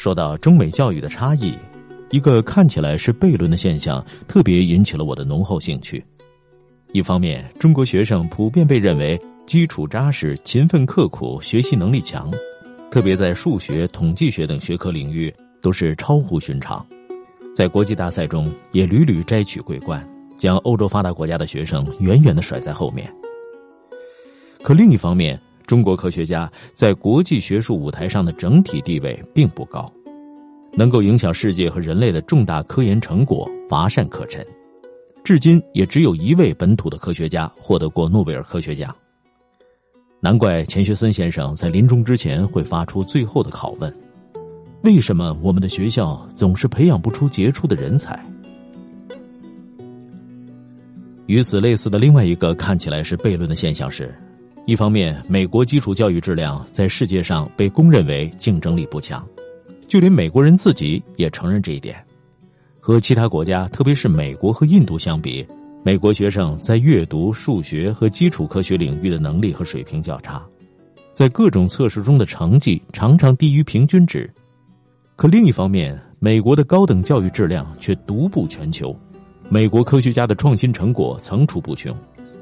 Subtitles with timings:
[0.00, 1.52] 说到中美教育的差异，
[2.08, 6.02] 一个看起来是悖论的现象，特别引起了我的浓厚兴趣。
[6.92, 12.32] 一方面，中国学生普遍被认为基础扎实、勤奋刻苦、学习能力强，
[12.90, 16.82] 特别在数学、统计学等学科领域都是超乎寻常，
[17.54, 20.02] 在国际大赛中也屡屡摘取桂冠，
[20.38, 23.12] 将欧洲发达国家的学生远远的甩在后面。
[24.62, 25.38] 可另一方面，
[25.70, 29.88] 中国科学家在国际学术舞台上的整体地位并不高，
[30.72, 34.44] 能够影响世界和人类的重大科研成果乏善可陈。
[35.22, 38.92] 至今也只有一位本土的科学家获得过诺贝尔科学奖。
[40.18, 43.94] 难怪钱学森先生在临终之前会发出最后的拷问：
[44.82, 48.18] 为什么我们的学校总是培养不出杰出的人才？
[51.26, 54.12] 与此类似的另外一个看起来是悖论的现象是：
[54.70, 59.26] 一方面，美国基础教育质量在世界上被公认为竞争力不强，
[59.88, 61.96] 就连美国人自己也承认这一点。
[62.78, 65.44] 和其他国家，特别是美国和印度相比，
[65.82, 70.40] 美国学生在阅读、数学和基础科学领域的能力和水平较差，
[71.12, 74.32] 在各种测试中的成绩常常低于平均值。
[75.16, 78.96] 可另一方面，美国的高等教育质量却独步全球，
[79.48, 81.92] 美国科学家的创新成果层出不穷，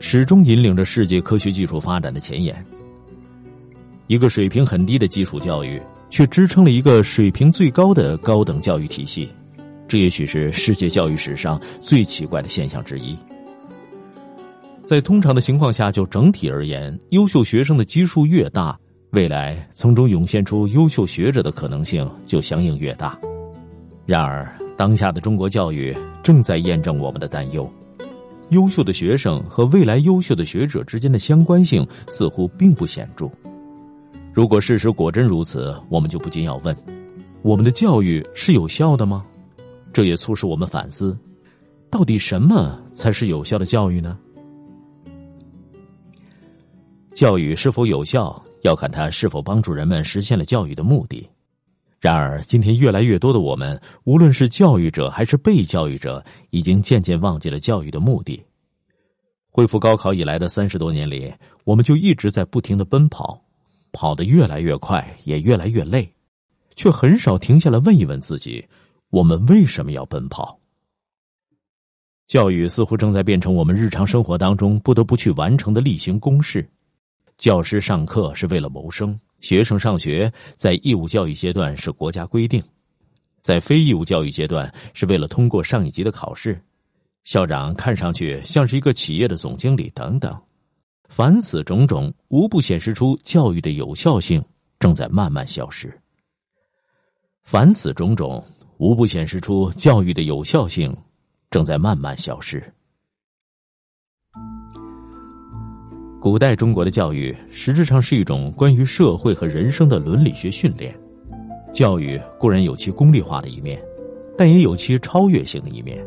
[0.00, 2.64] 始终引领着世界科学技术发展的前沿。
[4.06, 9.28] 一个水平很低的基础教育，却支撑了一个水平最高的高等教育体系。
[9.86, 13.16] 这也许是世界教育史上最奇怪的现象之一。
[14.84, 18.76] 在通常的情况下，就整体而言，优秀学生的基数越大，
[19.10, 23.16] 未来从中涌现出优秀学者的可能性就相应越大。
[24.06, 27.70] 然而，当下的中国教育正在验证我们的担忧：
[28.50, 33.28] 优秀的学生和未来优秀的学者之间的相关性似乎并不显著。
[34.32, 36.76] 如果事实果真如此，我们就不禁要问：
[37.42, 39.24] 我们的教育是有效的吗？
[39.92, 41.16] 这也促使我们反思，
[41.90, 44.18] 到底什么才是有效的教育呢？
[47.12, 51.28] 教育是否有效，要看它是否帮助人们实现了教育的目的。
[52.00, 58.42] 然而，今天越来越多的我们，无论是教育者还是被教育者，已经渐渐忘记了教育的目的。
[59.50, 61.30] 恢复高考以来的三十多年里，
[61.64, 63.44] 我们就一直在不停的奔跑，
[63.92, 66.10] 跑得越来越快，也越来越累，
[66.74, 68.66] 却很少停下来问一问自己。
[69.10, 70.58] 我们为什么要奔跑？
[72.28, 76.66] 教育似乎正在变成我们日常生活当中不得不去完成的例行公事。
[77.36, 82.62] 教师上课是为了谋生，学生上学在义务教育阶段是国家规定，
[83.40, 86.60] 在非义务教育阶段是为了通过上一级的考试。
[87.24, 90.36] 校长看上去像是一个企业的总经理等等，
[91.08, 94.44] 凡此种种，无不显示出教育的有效性
[94.78, 95.92] 正在慢慢消失。
[97.42, 98.44] 凡此种种。
[98.82, 100.96] 无不显示出教育的有效性
[101.50, 102.72] 正在慢慢消失。
[106.20, 110.94] 古代中国的教育实质上是一种关于社会和人生的伦理学训练。
[111.72, 113.80] 教育固然有其功利化的一面，
[114.36, 115.98] 但也有其超越性的一面。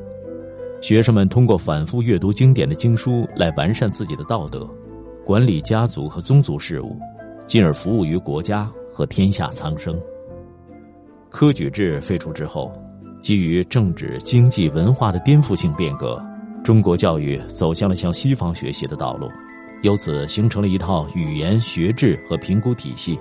[0.81, 4.69] 学生们通过反复阅读经典的经书来完善自己的道德，
[5.25, 6.96] 管理家族和宗族事务，
[7.47, 10.00] 进而服务于国家和天下苍生。
[11.28, 12.72] 科举制废除之后，
[13.19, 16.22] 基于政治、经济、文化的颠覆性变革，
[16.63, 19.28] 中国教育走向了向西方学习的道路，
[19.84, 23.20] 由此形成了一套语言学制和评估体系。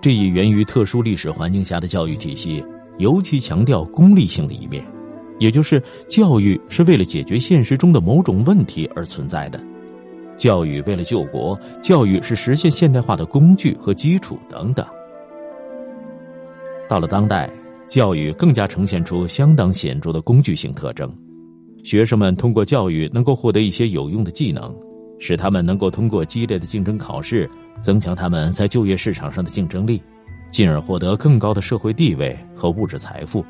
[0.00, 2.64] 这一源于特殊历史环境下的教育体系，
[2.98, 4.84] 尤其强调功利性的一面，
[5.38, 9.62] 也就是教育是为了解决现实中的某种问题而存在的，
[10.36, 14.86] 教育为了救国，教育是实现现代化的工具和基础等等。
[16.88, 17.50] 到了当代，
[17.88, 21.10] 教育更加呈现出相当显著的工具性特征。
[21.82, 24.74] 学生们通过教育能够获得一些有用的技能，
[25.18, 27.48] 使他们能够通过激烈的竞争考试，
[27.80, 30.02] 增强他们在就业市场上的竞争力，
[30.50, 33.44] 进而获得更高的社会地位和物质财富。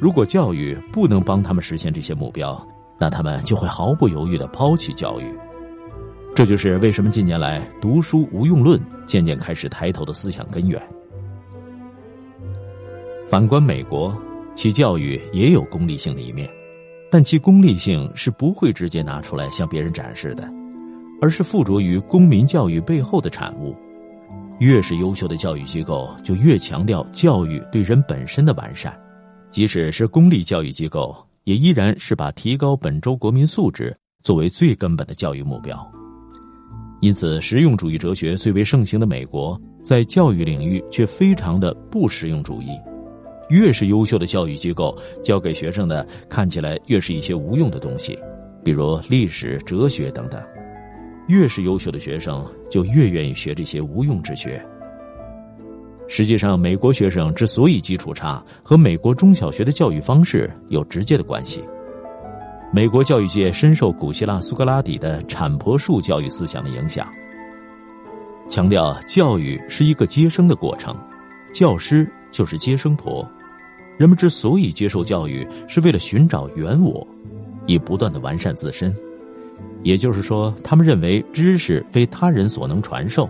[0.00, 2.60] 如果教育不能帮他们实现这些目标，
[2.98, 5.24] 那他们就会毫不犹豫的抛弃教育。
[6.34, 10.80] 这就是为什么近年来读书无用论渐渐开始抬头的思想根源。
[13.28, 14.16] 反观美国，
[14.54, 16.48] 其教育也有功利性的一面，
[17.10, 20.48] 但其功利性是不会直接拿出来向别人展示的，
[21.20, 23.74] 而是附着于公民教育背后的产物。
[24.58, 28.92] 越是优秀的教育机构，就越强调教育对人本身的完善；
[29.48, 35.78] 即使是公立教育机构，也依然是把提高本州国民素质作为最根本的教育目标。
[37.00, 42.70] 因此，实用主义哲学最为盛行的美国，在教育领域却非常的不实用主义。
[43.48, 48.18] 越是优秀的教育机构，教给学生的看起来越是一些无用的东西，
[48.64, 50.42] 比如历史、哲学等等。
[51.28, 54.64] 越是优秀的学生，就越愿意学这些无用之学。
[56.06, 61.62] 实际上，美国学生之所以基础差，和美国中小学的教育方式有直接的关系。
[62.72, 67.06] 美国教育界深受古希腊苏格拉底的产婆术教育思想的影响，
[68.48, 70.94] 强调教育是一个接生的过程，
[71.52, 73.26] 教师就是接生婆。
[73.98, 77.06] 人们之所以接受教育，是为了寻找原我，
[77.66, 78.94] 以不断的完善自身。
[79.82, 83.28] 也就是说，他们认为知识非他人所能传授，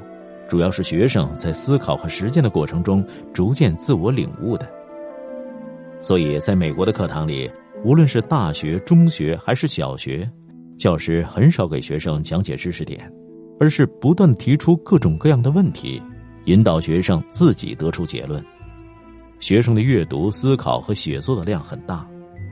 [0.49, 4.71] 主要是学生在思考和实践的过程中逐渐自我领悟的。
[6.01, 7.51] 所以，在美国的课堂里。
[7.85, 10.29] 无论是大学、中学还是小学，
[10.77, 13.09] 教师很少给学生讲解知识点，
[13.61, 16.03] 而是不断提出各种各样的问题，
[16.47, 18.45] 引导学生自己得出结论。
[19.39, 22.07] 学生的阅读、思考和写作的量很大，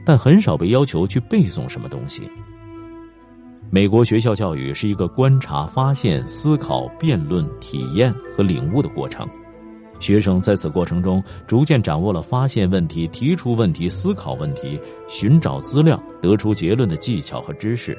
[0.05, 2.23] 但很少被要求去背诵什么东西。
[3.71, 9.29] 美国学校教育是一个观察、发现、思考、辩论、体验和领悟的过程。
[9.99, 14.79] 学生在此过程中逐渐掌握了发现问题、提出问题、思考问题、
[15.09, 17.97] 寻找资料、得出结论的技巧和知识。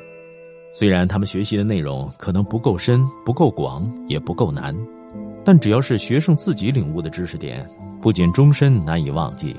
[0.72, 4.76] 虽然他们学习的内容可能不够深、不够广、也不够难，
[5.44, 7.68] 但只要是学生自己领悟的知识点，
[8.02, 9.56] 不仅终身难以忘记，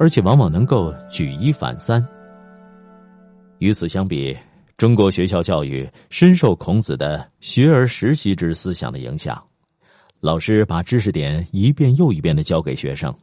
[0.00, 2.04] 而且往往能够举一反三。
[3.58, 4.36] 与此相比，
[4.76, 9.40] 中国学校教育深受孔子的“学而时习之”思想的影响。
[10.20, 13.14] 老师把知识点一遍又一遍的教给学生，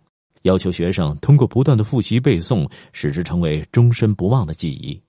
[0.43, 5.01] 要求学生通过不断的复习背诵，使之成为终身不忘的记忆。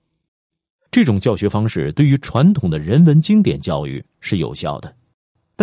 [0.91, 4.93] 这种教学方式对于传统的人文经典教育是有效的，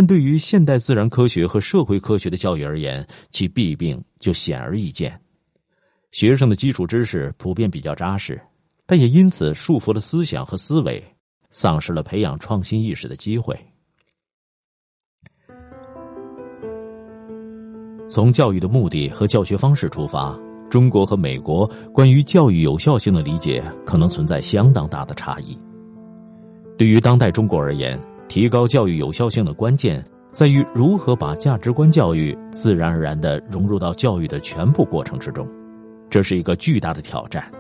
[0.00, 5.20] 但对于现代自然科学和社会科学的教育而言，其弊病就显而易见。
[6.11, 8.41] 学生的基础知识普遍比较扎实，
[8.87, 11.05] 但也因此束缚了思想和思维，
[11.50, 13.55] 丧失了培养创新意识的机会。
[18.08, 20.35] 从教育的目的和教学方式出发，
[20.70, 25.58] 中国和美国关于教育有效性的理解可能存在相当大的差异。
[26.79, 28.00] 对于当代中国而言，
[28.31, 30.00] 提高教育有效性的关键
[30.31, 35.44] 在于如何把价值观教育自然而然的融入到教育的全部过程之中。
[36.09, 37.50] 这是一个巨大的挑战，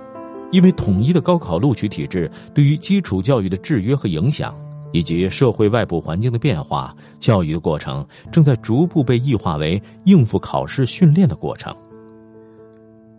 [0.52, 4.54] 因为统一的高考录取体制对于基础教育的制约和影响。
[4.92, 11.72] 以及社会外部环境的变化，教育的过程正在逐步被异化为应付考试训练的过程。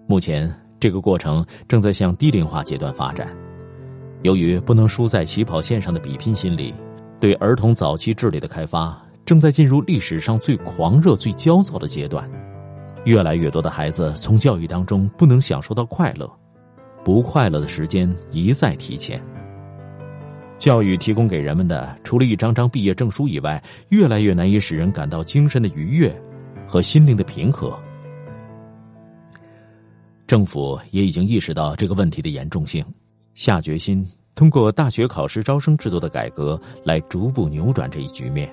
[0.06, 3.27] 目前，这个过程正在向低龄化阶段发展。
[4.24, 6.74] 由于不能输在起跑线上的比拼心理，
[7.21, 12.27] 对儿童早期智力的开发正在进入历史上最狂热、最焦躁的阶段。
[13.06, 16.27] 越来越多的孩子从教育当中不能享受到快乐，
[17.03, 19.21] 不快乐的时间一再提前。
[20.57, 26.12] 教育提供给人们的，除了一张张毕业证书以外，越来越难以使人感到精神的愉悦
[26.68, 27.79] 和心灵的平和。
[30.25, 32.83] 政府也已经意识到这个问题的严重性，
[33.33, 34.03] 下决心
[34.36, 38.52] 通过大学考试招生制度的改革来逐步扭转这一局面。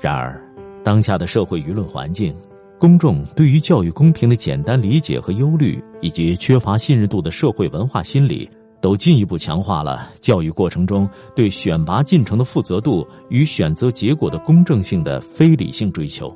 [0.00, 0.40] 然而，
[0.82, 2.34] 当下的社会舆论环境、
[2.78, 8.48] 公众对于教育公平的简单理解和忧虑，以及缺乏信任度的社会文化心理。
[8.82, 16.34] 都进一步强化了教育过程中对选拔进程的负责度与选择结果的公正性的非理性追求，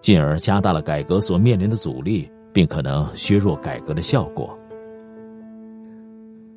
[0.00, 4.56] 进而加大了改革所面临的阻力，并可能削弱改革的效果。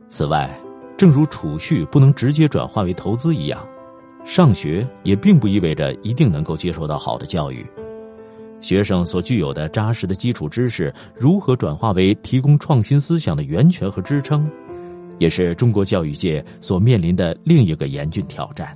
[0.09, 0.55] 此外，
[0.99, 3.65] 正如储蓄不能直接转化为投资一样，
[4.25, 7.65] 上学也并不意味着一定能够接受到好的教育。
[8.59, 14.45] 学生所具有的扎实的基础知识如何转化为提供创新思想的源泉和支撑？
[15.19, 18.75] 也是中国教育界所面临的另一个严峻挑战。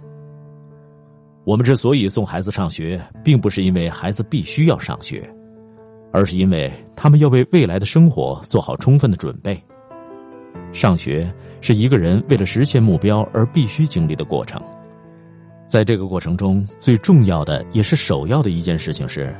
[1.44, 5.30] 我们之所以送孩子上学，并不是因为孩子必须要上学，
[6.13, 9.62] 而是因为他们要为未来的生活做好充分的准备。
[10.72, 11.32] 上学
[11.63, 14.62] 是一个人为了实现目标而必须经历的过程，
[15.65, 19.34] 在这个过程中，最重要的也是首要的一件事情是，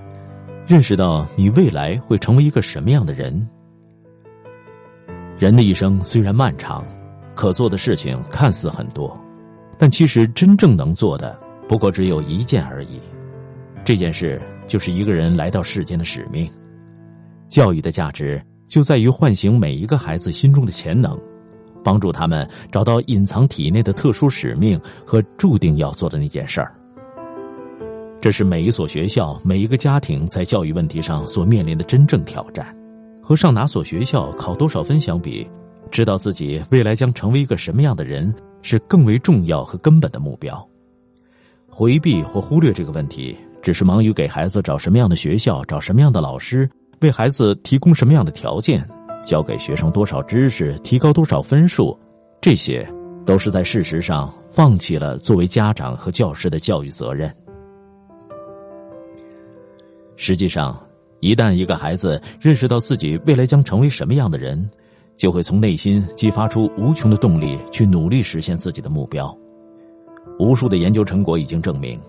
[0.66, 3.46] 认识到你未来会成为一个什么样的人。
[5.38, 6.86] 人的一生虽然漫长，
[7.36, 9.20] 可做的事情看似很多，
[9.78, 11.38] 但其实真正能做的
[11.68, 13.02] 不过只有一件而已。
[13.84, 16.50] 这件事就是一个人来到世间的使命。
[17.50, 21.20] 教育的价值就在于唤醒每一个孩子心中的潜能，
[21.84, 26.74] 帮助他们找到隐藏体内的特殊使命和注定要做的那件事儿。
[28.22, 32.74] 这是每一所学校、每一个家庭在教育问题上所面临的真正挑战。
[33.22, 35.48] 和上哪所学校、考多少分相比，
[35.92, 40.66] 知道自己未来将成为一个什么样的人，是更为重要和根本的目标。
[41.68, 46.70] 回避或忽略这个问题，只是忙于给孩子找什么样的学校、找什么样的老师、
[47.02, 48.88] 为孩子提供什么样的条件、
[49.24, 51.98] 教给学生多少知识、提高多少分数，
[52.42, 52.88] 这些
[53.26, 57.34] 都是在事实上放弃了作为家长和教师的教育责任。
[60.16, 60.80] 实际上，
[61.22, 64.70] 一旦一个孩子认识到自己未来将成为什么样的人，
[65.18, 69.36] 就会从内心激发出无穷的动力，去努力实现自己的目标。
[70.40, 72.00] 无数的研究成果已经证明，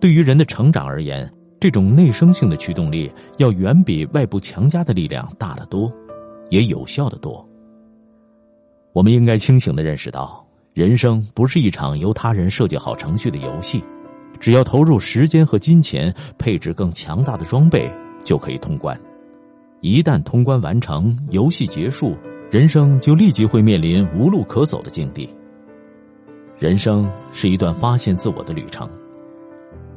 [0.00, 5.92] 对于人的成长而言，这种内生性的驱动力要远比外部强加的力量大得多，
[6.50, 7.46] 也有效的多。
[8.92, 13.82] 我们应该清醒的认识到，人生不是一场由他人设计好程序的游戏。
[14.40, 17.90] 只要投入时间和金钱，配置更强大的装备，
[18.24, 18.98] 就可以通关。
[19.80, 22.16] 一旦通关完成，游戏结束，
[22.50, 25.28] 人生就立即会面临无路可走的境地。
[26.58, 28.88] 人生是一段发现自我的旅程，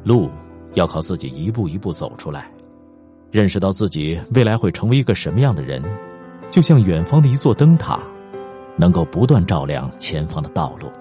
[0.03, 0.29] 路
[0.73, 2.51] 要靠自己一步一步走出来。
[3.31, 5.81] 认识到自己未来会成为一个什么样的人，
[6.51, 7.97] 就像远方的一座灯塔，
[8.75, 10.91] 能够不断照亮前方的道路。